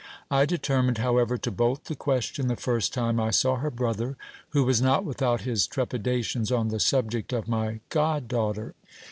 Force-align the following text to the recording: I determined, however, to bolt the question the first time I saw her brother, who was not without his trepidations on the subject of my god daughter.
I 0.31 0.47
determined, 0.47 0.97
however, 0.97 1.37
to 1.37 1.51
bolt 1.51 1.85
the 1.85 1.93
question 1.95 2.47
the 2.47 2.55
first 2.55 2.91
time 2.91 3.19
I 3.19 3.29
saw 3.29 3.57
her 3.57 3.69
brother, 3.69 4.17
who 4.49 4.63
was 4.63 4.81
not 4.81 5.05
without 5.05 5.41
his 5.41 5.67
trepidations 5.67 6.51
on 6.51 6.69
the 6.69 6.79
subject 6.79 7.31
of 7.33 7.47
my 7.47 7.81
god 7.89 8.27
daughter. 8.27 8.73